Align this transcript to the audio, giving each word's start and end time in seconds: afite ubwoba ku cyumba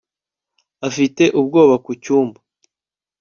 afite 0.87 1.23
ubwoba 1.39 1.75
ku 1.85 1.91
cyumba 2.03 2.39